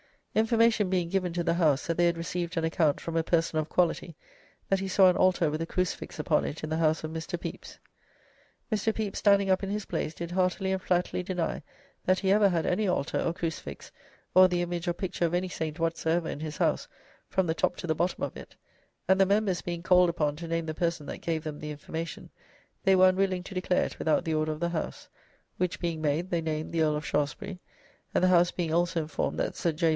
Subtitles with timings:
[0.33, 3.59] Information being given to the House that they had received an account from a person
[3.59, 4.15] of quality,
[4.69, 7.39] that he saw an Altar with a Crucifix upon it, in the house of Mr.
[7.39, 7.77] Pepys;
[8.71, 8.95] Mr.
[8.95, 11.61] Pepys, standing up in his place, did heartily and flatly deny
[12.05, 13.91] that he ever had any Altar or Crucifix,
[14.33, 16.87] or the image or picture of any Saint whatsoever in his house,
[17.27, 18.55] from the top to the bottom of it;
[19.09, 22.31] and the Members being called upon to name the person that gave them the information,
[22.85, 25.09] they were unwilling to declare it without the order of the House;
[25.57, 27.59] which, being made, they named the Earl of Shaftesbury;
[28.15, 29.89] and the House being also informed that Sir J.